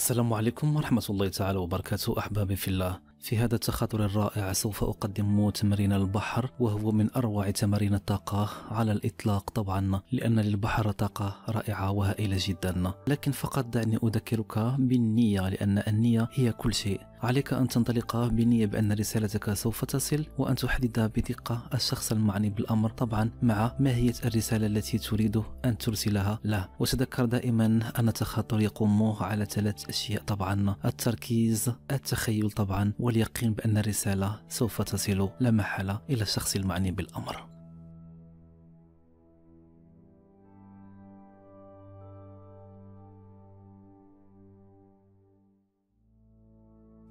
السلام 0.00 0.32
عليكم 0.32 0.76
ورحمة 0.76 1.02
الله 1.10 1.28
تعالى 1.28 1.58
وبركاته 1.58 2.18
أحبابي 2.18 2.56
في 2.56 2.68
الله. 2.68 2.98
في 3.22 3.38
هذا 3.38 3.54
التخاطر 3.54 4.04
الرائع 4.04 4.52
سوف 4.52 4.84
أقدم 4.84 5.50
تمرين 5.50 5.92
البحر 5.92 6.50
وهو 6.60 6.92
من 6.92 7.10
أروع 7.16 7.50
تمارين 7.50 7.94
الطاقة 7.94 8.50
على 8.70 8.92
الإطلاق 8.92 9.50
طبعا 9.50 10.00
لأن 10.12 10.40
للبحر 10.40 10.90
طاقة 10.90 11.36
رائعة 11.48 11.90
وهائلة 11.90 12.36
جدا. 12.40 12.92
لكن 13.08 13.32
فقط 13.32 13.66
دعني 13.66 13.98
أذكرك 14.04 14.58
بالنية 14.58 15.48
لأن 15.48 15.82
النية 15.88 16.28
هي 16.32 16.52
كل 16.52 16.74
شيء. 16.74 17.00
عليك 17.22 17.52
أن 17.52 17.68
تنطلق 17.68 18.16
بنية 18.26 18.66
بأن 18.66 18.92
رسالتك 18.92 19.52
سوف 19.54 19.84
تصل 19.84 20.26
وأن 20.38 20.54
تحدد 20.54 21.00
بدقة 21.00 21.62
الشخص 21.74 22.12
المعني 22.12 22.50
بالأمر 22.50 22.90
طبعا 22.90 23.30
مع 23.42 23.76
ماهية 23.80 24.14
الرسالة 24.24 24.66
التي 24.66 24.98
تريد 24.98 25.42
أن 25.64 25.78
ترسلها 25.78 26.38
له. 26.44 26.68
وتذكر 26.78 27.24
دائما 27.24 27.80
أن 27.98 28.08
التخاطر 28.08 28.60
يقوم 28.60 29.16
على 29.20 29.44
ثلاث 29.44 29.88
أشياء 29.88 30.22
طبعا 30.22 30.76
التركيز 30.84 31.72
التخيل 31.90 32.50
طبعا 32.50 32.92
واليقين 33.10 33.52
بأن 33.54 33.78
الرسالة 33.78 34.40
سوف 34.48 34.82
تصل 34.82 35.30
لا 35.40 35.50
محالة 35.50 36.00
إلى 36.10 36.22
الشخص 36.22 36.56
المعني 36.56 36.90
بالأمر. 36.90 37.50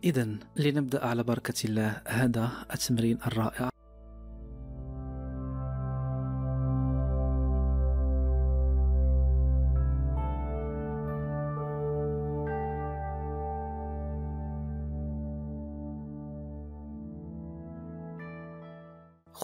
إذا 0.03 0.39
لنبدأ 0.55 1.05
على 1.05 1.23
بركة 1.23 1.65
الله 1.65 2.01
هذا 2.07 2.51
التمرين 2.73 3.17
الرائع. 3.27 3.69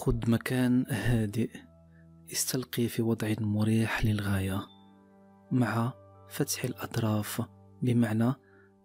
خذ 0.06 0.30
مكان 0.30 0.86
هادئ. 0.90 1.50
استلقي 2.32 2.88
في 2.88 3.02
وضع 3.02 3.34
مريح 3.40 4.04
للغاية. 4.04 4.66
مع 5.52 5.92
فتح 6.28 6.64
الأطراف. 6.64 7.42
بمعنى 7.82 8.32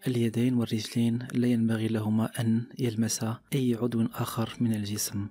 اليدين 0.08 0.54
والرجلين 0.54 1.28
لا 1.34 1.48
ينبغي 1.48 1.88
لهما 1.88 2.30
أن 2.40 2.68
يلمسا 2.80 3.38
أي 3.54 3.78
عضو 3.82 4.06
آخر 4.06 4.54
من 4.62 4.74
الجسم. 4.74 5.30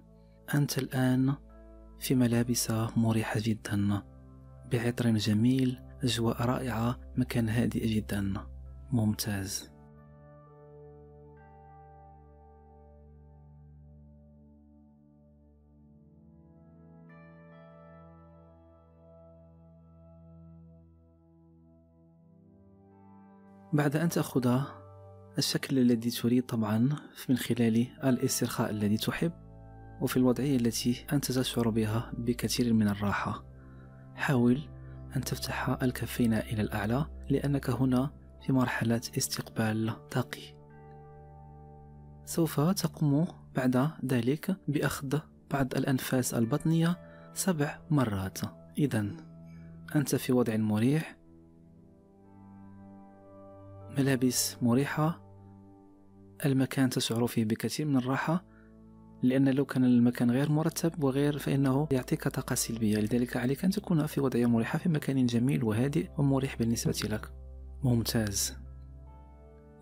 أنت 0.55 0.79
الآن 0.79 1.35
في 2.01 2.15
ملابس 2.15 2.71
مريحة 2.97 3.41
جدا. 3.45 4.03
بعطر 4.73 5.11
جميل. 5.11 5.79
أجواء 6.03 6.43
رائعة. 6.43 7.01
مكان 7.17 7.49
هادئ 7.49 7.95
جدا. 7.95 8.35
ممتاز. 8.93 9.70
بعد 23.73 23.97
أن 23.97 24.09
تأخذ 24.09 24.61
الشكل 25.39 25.79
الذي 25.79 26.11
تريد 26.11 26.47
طبعا 26.47 26.89
من 27.29 27.37
خلال 27.37 27.87
الاسترخاء 28.05 28.71
الذي 28.71 28.97
تحب 28.97 29.33
وفي 30.01 30.17
الوضعية 30.17 30.57
التي 30.57 31.07
أنت 31.13 31.33
تشعر 31.33 31.69
بها 31.69 32.13
بكثير 32.19 32.73
من 32.73 32.89
الراحة 32.89 33.45
حاول 34.15 34.61
أن 35.17 35.21
تفتح 35.21 35.69
الكفين 35.83 36.35
إلى 36.35 36.63
الأعلى 36.63 37.07
لأنك 37.31 37.71
هنا 37.71 38.11
في 38.47 38.53
مرحلة 38.53 39.01
استقبال 39.19 40.09
طاقي 40.11 40.61
سوف 42.25 42.61
تقوم 42.61 43.27
بعد 43.57 43.91
ذلك 44.05 44.57
بأخذ 44.69 45.19
بعض 45.51 45.75
الأنفاس 45.75 46.35
البطنية 46.35 46.99
سبع 47.35 47.79
مرات. 47.91 48.39
إذا 48.79 49.07
أنت 49.97 50.15
في 50.17 50.33
وضع 50.33 50.57
مريح 50.57 51.20
ملابس 53.99 54.57
مريحة. 54.63 55.21
المكان 56.45 56.91
تشعر 56.91 57.27
فيه 57.27 57.45
بكثير 57.45 57.87
من 57.87 57.97
الراحة 57.97 58.45
لأن 59.23 59.49
لو 59.49 59.65
كان 59.65 59.85
المكان 59.85 60.31
غير 60.31 60.53
مرتب 60.53 61.05
وغير 61.05 61.39
فإنه 61.39 61.89
يعطيك 61.91 62.29
طاقة 62.29 62.55
سلبية. 62.55 62.97
لذلك 62.99 63.37
عليك 63.37 63.65
أن 63.65 63.71
تكون 63.71 64.07
في 64.07 64.21
وضعية 64.21 64.47
مريحة 64.47 64.79
في 64.79 64.89
مكان 64.89 65.27
جميل 65.27 65.65
وهادئ 65.65 66.09
ومريح 66.19 66.57
بالنسبة 66.57 67.09
لك. 67.11 67.33
ممتاز. 67.85 68.57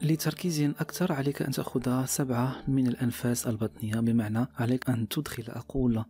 لتركيز 0.03 0.61
أكثر 0.61 1.13
عليك 1.13 1.43
أن 1.43 1.51
تأخذ 1.51 2.05
سبعة 2.05 2.57
من 2.69 2.87
الأنفاس 2.87 3.47
البطنية 3.47 4.01
بمعنى 4.01 4.47
عليك 4.57 4.91
أن 4.91 5.09
تدخل 5.09 5.45
أقول 5.49 6.05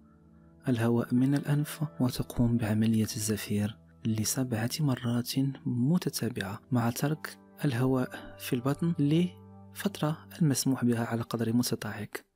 الهواء 0.68 1.14
من 1.14 1.34
الأنف 1.34 1.84
وتقوم 2.00 2.56
بعملية 2.56 3.04
الزفير 3.16 3.78
لسبعة 4.04 4.70
مرات 4.80 5.32
متتابعة 5.66 6.60
مع 6.72 6.90
ترك 6.90 7.38
الهواء 7.64 8.36
في 8.38 8.52
البطن 8.52 8.94
لفترة 8.98 10.18
المسموح 10.42 10.84
بها 10.84 11.04
على 11.04 11.22
قدر 11.22 11.52
مستطاعك. 11.52 12.27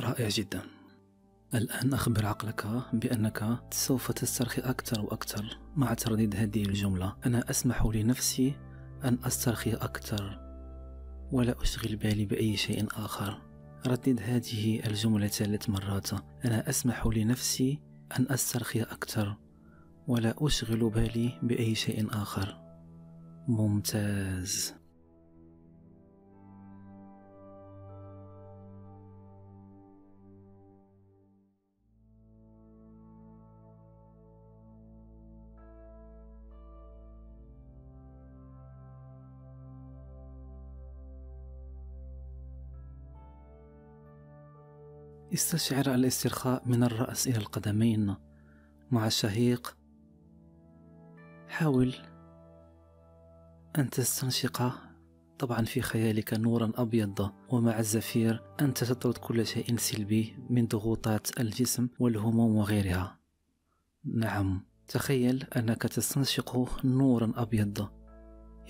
رائع 0.00 0.28
جدا. 0.28 0.60
الآن 1.54 1.94
أخبر 1.94 2.26
عقلك 2.26 2.66
بأنك 2.92 3.58
سوف 3.70 4.12
تسترخي 4.12 4.62
أكثر 4.62 5.00
وأكثر 5.00 5.58
مع 5.76 5.94
ترديد 5.94 6.36
هذه 6.36 6.62
الجملة. 6.62 7.16
أنا 7.26 7.50
أسمح 7.50 7.86
لنفسي 7.86 8.54
أن 9.04 9.18
أسترخي 9.24 9.72
أكثر 9.72 10.40
ولا 11.32 11.62
أشغل 11.62 11.96
بالي 11.96 12.24
بأي 12.24 12.56
شيء 12.56 12.86
آخر. 12.90 13.42
ردد 13.86 14.20
هذه 14.22 14.86
الجملة 14.86 15.26
ثلاث 15.26 15.70
مرات. 15.70 16.12
أنا 16.44 16.68
أسمح 16.68 17.06
لنفسي 17.06 17.78
أن 18.18 18.26
أسترخي 18.30 18.82
أكثر 18.82 19.36
ولا 20.06 20.34
أشغل 20.38 20.90
بالي 20.90 21.38
بأي 21.42 21.74
شيء 21.74 22.08
آخر. 22.10 22.58
ممتاز. 23.48 24.74
استشعر 45.34 45.94
الاسترخاء 45.94 46.62
من 46.66 46.82
الرأس 46.82 47.28
إلى 47.28 47.36
القدمين 47.36 48.14
مع 48.90 49.06
الشهيق 49.06 49.76
حاول 51.48 51.94
أن 53.78 53.90
تستنشق. 53.90 54.72
طبعا 55.38 55.64
في 55.64 55.80
خيالك 55.80 56.34
نورا 56.34 56.72
أبيض 56.74 57.30
ومع 57.48 57.78
الزفير. 57.78 58.42
أنت 58.60 58.84
تطرد 58.84 59.18
كل 59.18 59.46
شيء 59.46 59.76
سلبي 59.76 60.36
من 60.50 60.66
ضغوطات 60.66 61.40
الجسم 61.40 61.88
والهموم 61.98 62.56
وغيرها. 62.56 63.18
نعم 64.04 64.64
تخيل 64.88 65.46
أنك 65.56 65.82
تستنشق 65.82 66.84
نورا 66.84 67.32
أبيض 67.36 67.88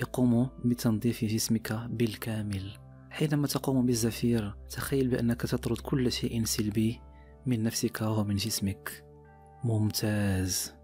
يقوم 0.00 0.48
بتنظيف 0.64 1.24
جسمك 1.24 1.72
بالكامل. 1.72 2.87
حينما 3.10 3.46
تقوم 3.46 3.86
بالزفير 3.86 4.54
تخيل 4.70 5.08
بأنك 5.08 5.42
تطرد 5.42 5.78
كل 5.78 6.12
شيء 6.12 6.44
سلبي 6.44 7.00
من 7.46 7.62
نفسك 7.62 8.00
ومن 8.02 8.36
جسمك. 8.36 9.04
ممتاز. 9.64 10.78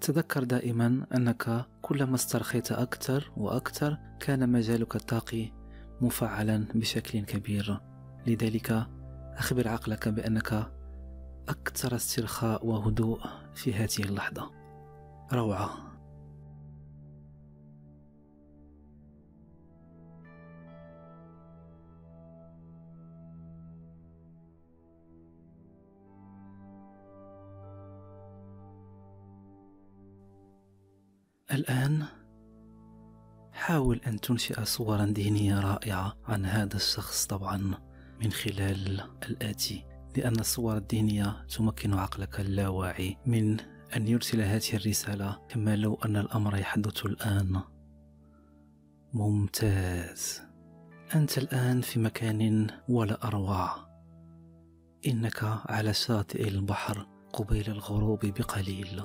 تذكر 0.00 0.44
دائما 0.44 1.06
أنك 1.16 1.66
كلما 1.82 2.14
استرخيت 2.14 2.72
أكثر 2.72 3.32
وأكثر 3.36 3.98
كان 4.20 4.52
مجالك 4.52 4.96
الطاقي 4.96 5.52
مفعلا 6.00 6.68
بشكل 6.74 7.20
كبير. 7.20 7.80
لذلك 8.26 8.86
أخبر 9.36 9.68
عقلك 9.68 10.08
بأنك 10.08 10.72
أكثر 11.48 11.96
استرخاء 11.96 12.66
وهدوء 12.66 13.20
في 13.54 13.74
هذه 13.74 13.98
اللحظة. 14.00 14.50
روعة. 15.32 15.92
الآن 31.52 32.04
حاول 33.52 34.00
أن 34.06 34.20
تنشئ 34.20 34.64
صورا 34.64 35.06
ذهنية 35.06 35.60
رائعة 35.60 36.16
عن 36.24 36.44
هذا 36.46 36.76
الشخص 36.76 37.26
طبعا. 37.26 37.91
من 38.24 38.32
خلال 38.32 39.00
الآتي 39.28 39.84
لأن 40.16 40.40
الصور 40.40 40.76
الذهنية 40.76 41.46
تمكن 41.56 41.94
عقلك 41.94 42.40
اللاواعي 42.40 43.16
من 43.26 43.60
أن 43.96 44.08
يرسل 44.08 44.40
هذه 44.40 44.74
الرسالة 44.74 45.38
كما 45.48 45.76
لو 45.76 45.94
أن 46.04 46.16
الأمر 46.16 46.56
يحدث 46.56 47.06
الآن. 47.06 47.60
ممتاز. 49.12 50.42
أنت 51.14 51.38
الآن 51.38 51.80
في 51.80 52.00
مكان 52.00 52.66
ولا 52.88 53.26
أروع. 53.26 53.70
إنك 55.06 55.42
على 55.66 55.94
شاطئ 55.94 56.48
البحر 56.48 57.06
قبيل 57.32 57.70
الغروب 57.70 58.26
بقليل. 58.26 59.02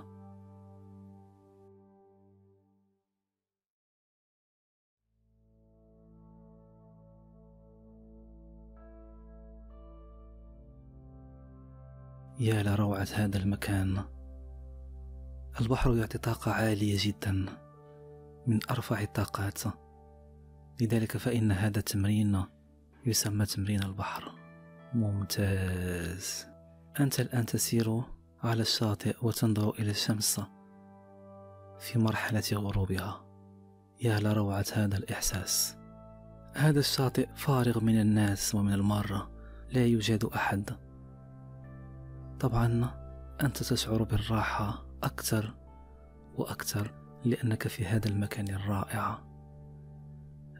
يا 12.39 12.63
لروعة 12.63 13.07
هذا 13.13 13.37
المكان. 13.37 14.03
البحر 15.61 15.95
يعطي 15.95 16.17
طاقة 16.17 16.51
عالية 16.51 16.97
جدا 16.99 17.45
من 18.47 18.59
أرفع 18.71 19.01
الطاقات. 19.01 19.61
لذلك 20.81 21.17
فإن 21.17 21.51
هذا 21.51 21.79
التمرين 21.79 22.43
يسمى 23.05 23.45
تمرين 23.45 23.83
البحر. 23.83 24.31
ممتاز. 24.93 26.47
أنت 26.99 27.19
الآن 27.19 27.45
تسير 27.45 28.01
على 28.43 28.61
الشاطئ 28.61 29.15
وتنظر 29.21 29.69
إلى 29.69 29.91
الشمس 29.91 30.41
في 31.79 31.99
مرحلة 31.99 32.43
غروبها. 32.53 33.25
يا 34.01 34.19
لروعة 34.19 34.65
هذا 34.73 34.97
الإحساس. 34.97 35.77
هذا 36.53 36.79
الشاطئ 36.79 37.27
فارغ 37.35 37.79
من 37.79 37.99
الناس 37.99 38.55
ومن 38.55 38.73
المارة 38.73 39.31
لا 39.71 39.85
يوجد 39.85 40.25
أحد. 40.25 40.86
طبعا 42.39 42.91
أنت 43.41 43.57
تشعر 43.63 44.03
بالراحة 44.03 44.85
أكثر 45.03 45.53
وأكثر 46.35 46.93
لأنك 47.25 47.67
في 47.67 47.85
هذا 47.85 48.07
المكان 48.07 48.47
الرائع. 48.47 49.23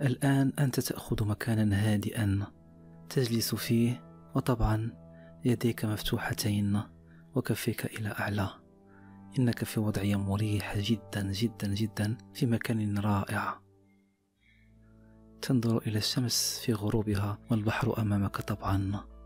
الآن 0.02 0.54
أنت 0.60 0.80
تأخذ 0.80 1.26
مكانا 1.26 1.76
هادئا 1.76 2.46
تجلس 3.10 3.56
فيه 3.56 4.04
وطبعا 4.36 4.92
يديك 5.46 5.86
مفتوحتين 5.86 6.82
وكفيك 7.36 7.86
إلى 7.86 8.10
أعلى. 8.10 8.50
إنك 9.40 9.64
في 9.64 9.80
وضعية 9.80 10.16
مريحة 10.16 10.76
جدا 10.78 11.32
جدا 11.32 11.68
جدا 11.68 12.18
في 12.34 12.46
مكان 12.46 13.00
رائع. 13.00 13.60
تنظر 15.42 15.78
إلى 15.78 15.98
الشمس 15.98 16.62
في 16.66 16.74
غروبها 16.74 17.38
والبحر 17.52 18.02
أمامك 18.02 18.38
طبعا. 18.42 19.17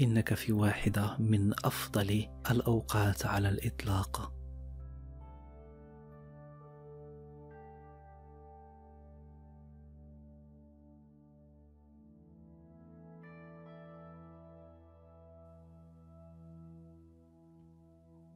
إنك 0.00 0.34
في 0.34 0.52
واحدة 0.52 1.16
من 1.18 1.52
أفضل 1.64 2.28
الأوقات 2.50 3.26
على 3.26 3.48
الإطلاق. 3.48 4.32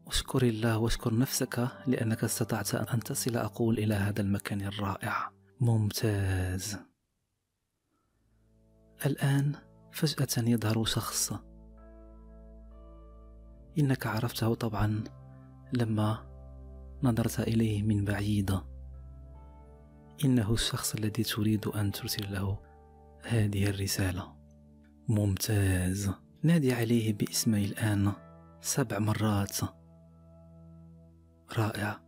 أشكر 0.07 0.43
الله 0.43 0.79
واشكر 0.79 1.19
نفسك 1.19 1.69
لأنك 1.87 2.25
استطعت 2.25 2.75
أن 2.75 3.01
تصل 3.01 3.37
أقول 3.37 3.79
إلى 3.79 3.95
هذا 3.95 4.21
المكان 4.21 4.61
الرائع. 4.61 5.31
ممتاز. 5.61 6.77
الآن 9.07 9.68
فجأة 9.99 10.49
يظهر 10.49 10.85
شخص. 10.85 11.33
إنك 13.79 14.07
عرفته 14.07 14.55
طبعا 14.55 15.05
لما 15.73 16.27
نظرت 17.03 17.41
إليه 17.41 17.83
من 17.83 18.05
بعيد. 18.05 18.61
إنه 20.25 20.53
الشخص 20.53 20.95
الذي 20.95 21.23
تريد 21.23 21.67
أن 21.67 21.93
ترسل 21.93 22.33
له 22.33 22.59
هذه 23.25 23.71
الرسالة. 23.71 24.37
ممتاز. 25.09 26.11
نادي 26.43 26.73
عليه 26.73 27.15
باسمه 27.15 27.59
الآن 27.59 28.13
سبع 28.61 28.99
مرات. 28.99 29.59
رائع. 31.59 32.01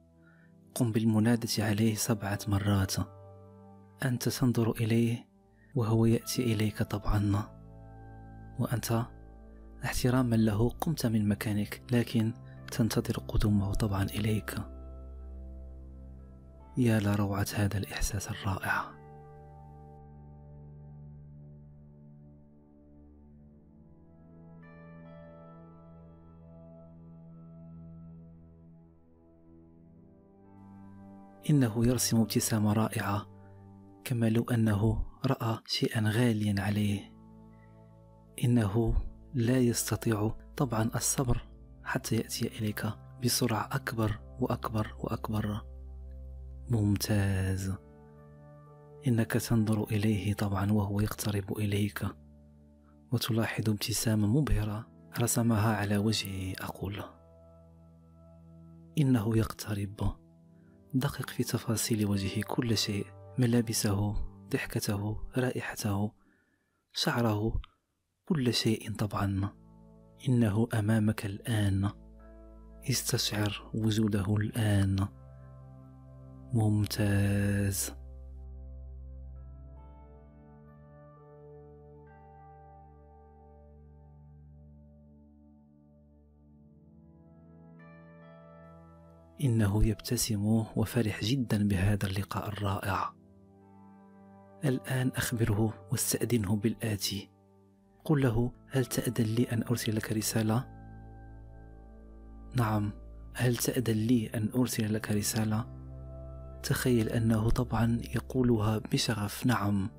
قم 0.74 0.92
بالمنادة 0.92 1.64
عليه 1.64 1.94
سبعة 1.94 2.38
مرات. 2.48 2.94
أنت 4.04 4.28
تنظر 4.28 4.70
إليه 4.70 5.28
وهو 5.74 6.06
يأتي 6.06 6.52
إليك 6.52 6.82
طبعا. 6.82 7.59
وأنت 8.60 9.06
احتراما 9.84 10.36
له 10.36 10.68
قمت 10.68 11.06
من 11.06 11.28
مكانك 11.28 11.82
لكن 11.92 12.32
تنتظر 12.72 13.18
قدومه 13.28 13.72
طبعا 13.74 14.02
إليك. 14.02 14.54
يا 16.76 17.00
لروعة 17.00 17.46
هذا 17.54 17.78
الإحساس 17.78 18.30
الرائع. 18.30 19.00
إنه 31.50 31.86
يرسم 31.86 32.20
ابتسامة 32.20 32.72
رائعة 32.72 33.26
كما 34.04 34.28
لو 34.28 34.42
أنه 34.42 35.04
رأى 35.26 35.58
شيئا 35.66 36.10
غاليا 36.10 36.54
عليه. 36.62 37.09
إنه 38.44 38.94
لا 39.34 39.58
يستطيع 39.58 40.34
طبعا 40.56 40.90
الصبر 40.94 41.46
حتى 41.84 42.16
يأتي 42.16 42.58
إليك 42.58 42.86
بسرعة 43.24 43.68
أكبر 43.72 44.20
وأكبر 44.40 44.94
وأكبر. 44.98 45.60
ممتاز. 46.70 47.72
إنك 49.06 49.32
تنظر 49.32 49.84
إليه 49.84 50.34
طبعا 50.34 50.72
وهو 50.72 51.00
يقترب 51.00 51.58
إليك 51.58 52.06
وتلاحظ 53.12 53.70
ابتسامة 53.70 54.26
مبهرة 54.26 54.88
رسمها 55.20 55.76
على 55.76 55.96
وجهه. 55.98 56.54
أقول 56.60 57.02
إنه 58.98 59.36
يقترب. 59.38 60.16
دقق 60.94 61.30
في 61.30 61.44
تفاصيل 61.44 62.06
وجهه 62.06 62.42
كل 62.42 62.76
شيء 62.76 63.06
ملابسه 63.38 64.14
ضحكته 64.50 65.20
رائحته 65.36 66.12
شعره 66.92 67.60
كل 68.30 68.54
شيء 68.54 68.92
طبعا. 68.94 69.48
إنه 70.28 70.68
أمامك 70.74 71.26
الآن. 71.26 71.90
استشعر 72.90 73.70
وجوده 73.74 74.36
الآن. 74.36 75.08
ممتاز. 76.52 77.92
إنه 89.40 89.86
يبتسم 89.86 90.44
وفرح 90.76 91.24
جدا 91.24 91.68
بهذا 91.68 92.06
اللقاء 92.06 92.48
الرائع. 92.48 93.14
الآن 94.64 95.08
أخبره 95.08 95.88
واستأذنه 95.92 96.56
بالآتي. 96.56 97.39
قل 98.04 98.22
له 98.22 98.52
هل 98.70 98.86
تأذن 98.86 99.24
لي 99.24 99.42
أن 99.52 99.62
أرسل 99.62 99.96
لك 99.96 100.12
رسالة؟ 100.12 100.68
نعم 102.56 102.92
هل 103.34 103.56
تأذن 103.56 103.94
لي 103.94 104.30
أن 104.34 104.48
أرسل 104.54 104.94
لك 104.94 105.10
رسالة؟ 105.10 105.66
تخيل 106.62 107.08
أنه 107.08 107.50
طبعا 107.50 107.98
يقولها 108.14 108.78
بشغف 108.78 109.46
نعم 109.46 109.90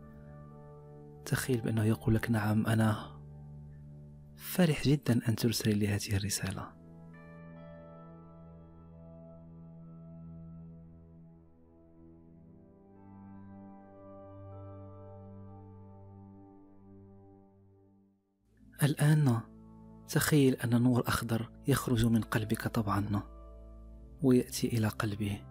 تخيل 1.25 1.62
بأنه 1.62 1.84
يقول 1.84 2.15
لك 2.15 2.31
نعم 2.31 2.67
أنا 2.67 3.22
فرح 4.36 4.84
جدا 4.84 5.29
أن 5.29 5.36
ترسل 5.36 5.77
لي 5.77 5.88
هذه 5.88 6.15
الرسالة 6.15 6.80
الآن 18.83 19.39
تخيل 20.09 20.55
أن 20.55 20.81
نور 20.81 21.03
أخضر 21.07 21.50
يخرج 21.67 22.05
من 22.05 22.21
قلبك 22.21 22.67
طبعا 22.67 23.21
ويأتي 24.21 24.67
إلى 24.67 24.88
قلبه. 24.88 25.41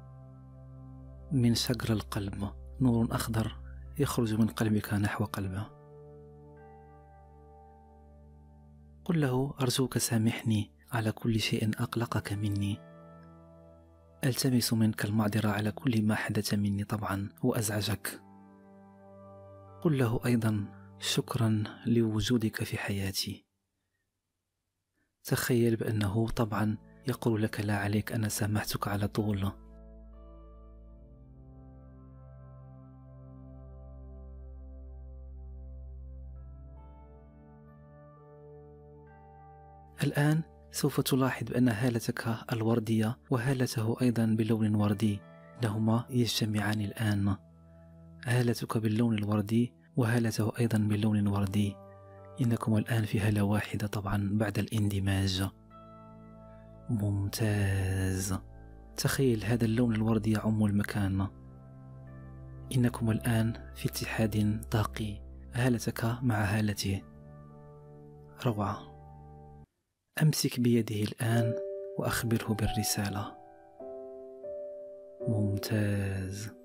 من 1.32 1.54
شجر 1.54 1.92
القلب 1.92 2.50
نور 2.80 3.08
أخضر 3.10 3.56
يخرج 3.99 4.34
من 4.34 4.46
قلبك 4.46 4.94
نحو 4.94 5.25
قلبه. 5.25 5.66
قل 9.04 9.20
له 9.20 9.54
أرجوك 9.60 9.99
سامحني 9.99 10.70
على 10.92 11.12
كل 11.12 11.40
شيء 11.40 11.70
أقلقك 11.78 12.32
مني. 12.32 12.78
ألتمس 14.25 14.72
منك 14.72 15.04
المعذرة 15.04 15.49
على 15.49 15.72
كل 15.72 16.02
ما 16.02 16.14
حدث 16.14 16.54
مني 16.54 16.84
طبعا 16.84 17.28
وأزعجك. 17.42 18.20
قل 19.82 19.99
له 19.99 20.20
أيضا 20.26 20.79
شكرا 21.00 21.64
لوجودك 21.87 22.64
في 22.64 22.78
حياتي. 22.78 23.47
تخيل 25.25 25.76
بأنه 25.76 26.28
طبعا 26.28 26.76
يقول 27.09 27.42
لك 27.42 27.61
لا 27.61 27.76
عليك 27.76 28.12
أنا 28.12 28.28
سامحتك 28.28 28.88
على 28.88 29.09
طول. 29.09 29.52
الآن 40.02 40.42
سوف 40.71 41.00
تلاحظ 41.00 41.47
بأن 41.47 41.69
هالتك 41.69 42.37
الوردية 42.52 43.19
وهالته 43.30 43.97
أيضا 44.02 44.25
بلون 44.26 44.75
وردي 44.75 45.21
لهما 45.62 46.07
يجتمعان 46.11 46.80
الآن. 46.80 47.37
هالتك 48.25 48.78
باللون 48.78 49.19
الوردي 49.19 49.79
وهالته 49.97 50.52
أيضا 50.61 50.78
باللون 50.78 51.26
وردي؟ 51.26 51.76
إنكم 52.40 52.76
الآن 52.76 53.04
في 53.04 53.20
هالة 53.20 53.42
واحدة 53.42 53.87
طبعا 53.87 54.28
بعد 54.32 54.59
الاندماج. 54.59 55.49
ممتاز. 56.90 58.38
تخيل 58.97 59.44
هذا 59.44 59.64
اللون 59.64 59.94
الوردي 59.94 60.32
يعم 60.32 60.64
المكان. 60.64 61.26
إنكم 62.76 63.11
الآن 63.11 63.52
في 63.75 63.88
اتحاد 63.88 64.64
طاقي. 64.70 65.20
هالتك 65.54 66.04
مع 66.23 66.44
هالته 66.44 67.02
روعة. 68.47 68.78
أمسك 70.23 70.61
بيده 70.61 71.02
الآن 71.02 71.54
وأخبره 71.99 72.54
بالرسالة. 72.54 73.37
ممتاز. 75.28 76.60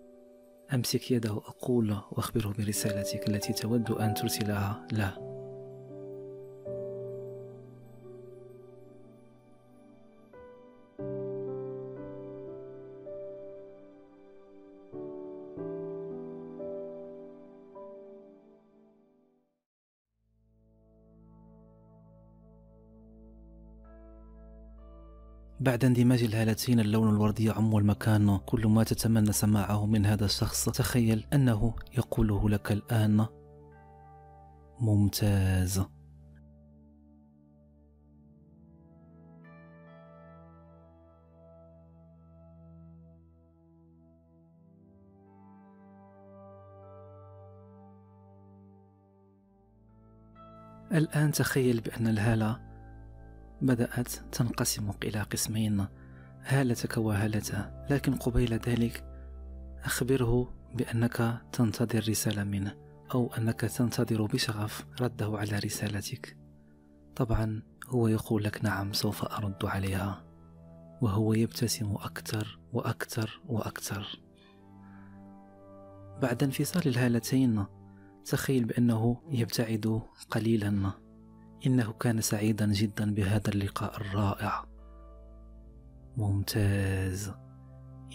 أمسك 0.74 1.12
يده 1.12 1.32
أقول 1.32 1.92
وأخبره 2.12 2.54
برسالتك 2.58 3.30
التي 3.30 3.54
تود 3.54 3.92
أن 3.92 4.14
ترسلها 4.14 4.88
له. 4.92 5.35
بعد 25.66 25.86
اندماج 25.86 26.24
الهالتين 26.24 26.80
اللون 26.80 27.10
الوردي 27.10 27.46
يعم 27.46 27.78
المكان. 27.78 28.38
كل 28.38 28.68
ما 28.68 28.84
تتمنى 28.84 29.32
سماعه 29.32 29.86
من 29.86 30.06
هذا 30.06 30.26
الشخص 30.26 30.70
تخيل 30.70 31.26
أنه 31.34 31.74
يقوله 31.98 32.50
لك 32.50 32.72
الآن 32.72 33.26
ممتاز. 34.80 35.86
الآن 50.92 51.32
تخيل 51.32 51.82
بأن 51.82 52.08
الهالة 52.08 52.75
بدأت 53.66 54.08
تنقسم 54.32 54.92
إلى 55.04 55.22
قسمين. 55.22 55.86
هالتك 56.44 56.98
وهالته 56.98 57.86
لكن 57.90 58.16
قبيل 58.16 58.54
ذلك 58.54 59.04
أخبره 59.84 60.54
بأنك 60.74 61.42
تنتظر 61.52 62.10
رسالة 62.10 62.44
منه 62.44 62.76
أو 63.14 63.34
أنك 63.34 63.62
تنتظر 63.62 64.26
بشغف 64.26 64.86
رده 65.02 65.38
على 65.38 65.60
رسالتك. 65.60 66.38
طبعا 67.16 67.62
هو 67.88 68.08
يقول 68.08 68.44
لك 68.44 68.64
نعم 68.64 68.94
سوف 68.94 69.26
أرد 69.26 69.66
عليها. 69.66 70.26
وهو 71.02 71.34
يبتسم 71.34 71.96
أكثر 71.96 72.60
وأكثر 72.74 73.42
وأكثر. 73.48 74.20
بعد 76.22 76.44
انفصال 76.44 76.88
الهالتين 76.88 77.66
تخيل 78.26 78.66
بأنه 78.66 79.22
يبتعد 79.30 80.02
قليلا. 80.30 81.05
إنه 81.66 81.94
كان 81.94 82.22
سعيدا 82.22 82.74
جدا 82.74 83.14
بهذا 83.14 83.50
اللقاء 83.50 83.98
الرائع. 83.98 84.66
ممتاز. 86.18 87.32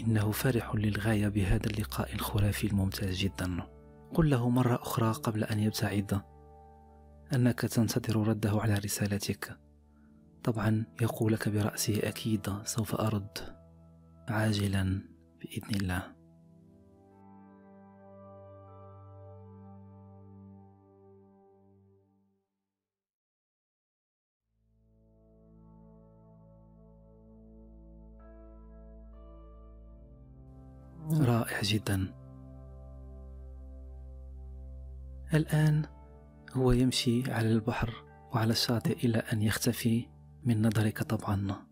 إنه 0.01 0.31
فرح 0.31 0.75
للغاية 0.75 1.29
بهذا 1.29 1.67
اللقاء 1.67 2.15
الخرافي 2.15 2.67
الممتاز 2.67 3.17
جدا. 3.17 3.63
قل 4.15 4.31
له 4.31 4.49
مرة 4.49 4.75
أخرى 4.83 5.13
قبل 5.13 5.45
أن 5.45 5.59
يبتعد. 5.59 6.23
أنك 7.35 7.61
تنتظر 7.61 8.29
رده 8.29 8.61
على 8.61 8.75
رسالتك. 8.75 9.59
طبعا 10.45 10.87
يقول 11.01 11.33
لك 11.33 11.49
برأسه 11.49 11.99
أكيد 12.09 12.53
سوف 12.65 12.95
أرد 12.95 13.39
عاجلا 14.29 15.03
بإذن 15.41 15.75
الله. 15.75 16.20
رائع 31.13 31.61
جدا. 31.63 32.15
الآن 35.35 35.85
هو 36.53 36.73
يمشي 36.73 37.33
على 37.33 37.53
البحر 37.53 38.05
وعلى 38.33 38.51
الشاطئ 38.53 39.05
إلى 39.05 39.19
أن 39.19 39.43
يختفي 39.43 40.07
من 40.45 40.67
نظرك 40.67 41.03
طبعا. 41.03 41.67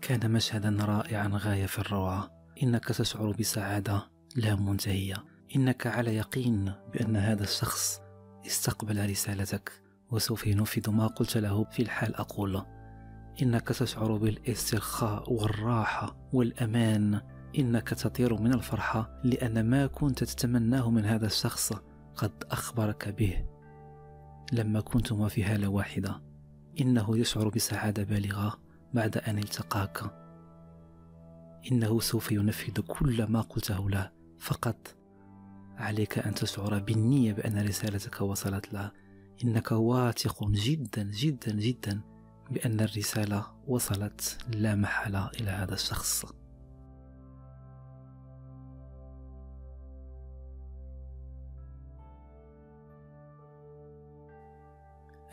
كان 0.00 0.30
مشهدا 0.30 0.84
رائعا 0.84 1.30
غاية 1.32 1.66
في 1.66 1.78
الروعة. 1.78 2.30
إنك 2.62 2.84
تشعر 2.84 3.32
بسعادة 3.32 4.10
لا 4.36 4.54
منتهية. 4.54 5.24
إنك 5.56 5.86
على 5.86 6.16
يقين 6.16 6.72
بأن 6.92 7.16
هذا 7.16 7.42
الشخص 7.42 8.00
استقبل 8.46 9.10
رسالتك. 9.10 9.82
وسوف 10.10 10.46
ينفذ 10.46 10.90
ما 10.90 11.06
قلت 11.06 11.36
له 11.36 11.64
في 11.64 11.82
الحال 11.82 12.14
أقول. 12.16 12.62
إنك 13.42 13.68
تشعر 13.68 14.16
بالاسترخاء 14.16 15.32
والراحة 15.32 16.16
والأمان. 16.32 17.20
إنك 17.58 17.88
تطير 17.88 18.40
من 18.40 18.54
الفرحة 18.54 19.20
لأن 19.24 19.70
ما 19.70 19.86
كنت 19.86 20.24
تتمناه 20.24 20.90
من 20.90 21.04
هذا 21.04 21.26
الشخص 21.26 21.72
قد 22.16 22.32
أخبرك 22.50 23.08
به. 23.08 23.44
لما 24.52 24.80
كنتما 24.80 25.28
في 25.28 25.44
هالة 25.44 25.68
واحدة 25.68 26.22
إنه 26.80 27.18
يشعر 27.18 27.48
بسعادة 27.48 28.02
بالغة 28.04 28.58
بعد 28.94 29.16
أن 29.16 29.38
التقاك. 29.38 30.02
إنه 31.72 32.00
سوف 32.00 32.32
ينفذ 32.32 32.80
كل 32.80 33.24
ما 33.24 33.40
قلته 33.40 33.90
له. 33.90 34.10
فقط 34.38 34.96
عليك 35.76 36.18
أن 36.18 36.34
تشعر 36.34 36.78
بالنية 36.78 37.32
بأن 37.32 37.66
رسالتك 37.66 38.20
وصلت 38.20 38.72
له. 38.72 38.90
إنك 39.44 39.72
واثق 39.72 40.48
جدا 40.48 41.02
جدا 41.02 41.52
جدا 41.52 42.00
بأن 42.52 42.80
الرسالة 42.80 43.46
وصلت 43.68 44.38
لا 44.54 44.74
محالة 44.74 45.30
إلى 45.40 45.50
هذا 45.50 45.74
الشخص. 45.74 46.24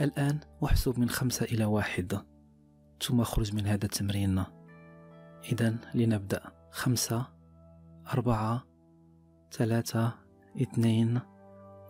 الآن 0.01 0.39
أحسب 0.65 0.99
من 0.99 1.09
خمسة 1.09 1.45
إلى 1.45 1.65
واحد. 1.65 2.21
ثم 3.01 3.21
أخرج 3.21 3.55
من 3.55 3.67
هذا 3.67 3.85
التمرين. 3.85 4.43
إذا 5.51 5.75
لنبدأ. 5.93 6.41
خمسة 6.71 7.27
أربعة 8.13 8.63
ثلاثة 9.51 10.13
اثنين 10.61 11.19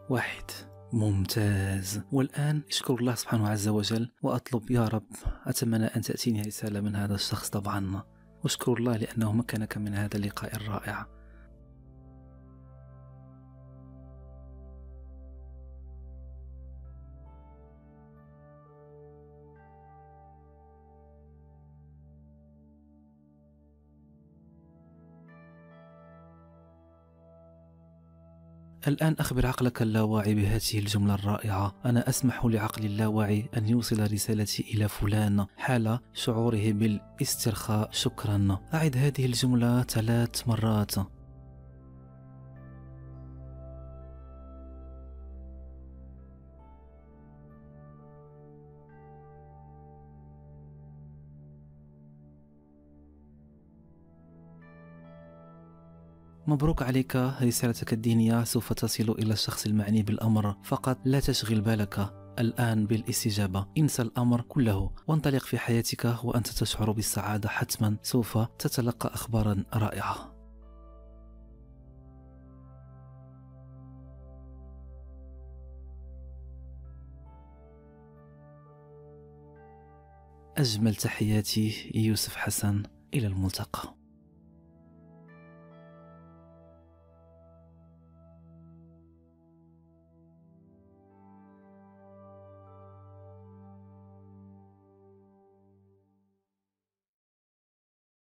واحد. 0.10 0.69
ممتاز. 0.94 2.02
والآن 2.12 2.62
أشكر 2.70 2.96
الله 2.96 3.16
سبحانه 3.16 3.50
عز 3.50 3.68
وجل 3.68 4.10
وأطلب 4.22 4.72
يا 4.72 4.88
رب 4.88 5.08
أتمنى 5.46 5.86
أن 5.86 6.02
تأتيني 6.02 6.42
رسالة 6.42 6.82
من 6.82 6.96
هذا 6.96 7.16
الشخص 7.16 7.50
طبعا. 7.50 8.04
أشكر 8.46 8.74
الله 8.74 8.98
لأنه 8.98 9.32
مكنك 9.32 9.78
من 9.78 9.94
هذا 9.94 10.16
اللقاء 10.18 10.56
الرائع. 10.56 11.19
الآن 28.90 29.16
أخبر 29.20 29.48
عقلك 29.48 29.82
اللاواعي 29.82 30.36
بهذه 30.36 30.80
الجملة 30.80 31.14
الرائعة. 31.14 31.76
أنا 31.86 32.10
أسمح 32.10 32.46
لعقلي 32.46 32.88
اللاواعي 32.88 33.50
أن 33.58 33.70
يوصل 33.70 34.12
رسالتي 34.14 34.66
إلى 34.74 34.88
فلان. 34.88 35.46
حال 35.58 36.00
شعوره 36.14 36.72
بالإسترخاء. 36.72 37.90
شكرا. 37.92 38.60
أعد 38.74 38.98
هذه 38.98 39.26
الجملة 39.26 39.84
ثلاث 39.84 40.48
مرات. 40.48 41.19
مبروك 56.50 56.84
عليك 56.84 57.16
رسالتك 57.16 57.94
الدينية 57.94 58.44
سوف 58.44 58.74
تصل 58.74 59.16
إلى 59.20 59.34
الشخص 59.34 59.66
المعني 59.66 60.04
بالأمر. 60.04 60.56
فقط 60.64 60.98
لا 61.06 61.20
تشغل 61.20 61.62
بالك 61.62 62.14
الآن 62.40 62.86
بالاستجابة. 62.86 63.68
انسى 63.78 64.02
الأمر 64.02 64.42
كله 64.42 64.92
وانطلق 65.08 65.42
في 65.42 65.58
حياتك 65.58 66.24
وأنت 66.24 66.48
تشعر 66.48 66.92
بالسعادة 66.92 67.50
حتما. 67.50 67.98
سوف 68.04 68.38
تتلقى 68.38 69.14
أخبارا 69.14 69.64
رائعة. 69.74 70.36
أجمل 80.58 80.96
تحياتي 80.96 81.92
يوسف 81.96 82.36
حسن. 82.36 82.84
إلى 83.14 83.28
الملتقى. 83.28 83.99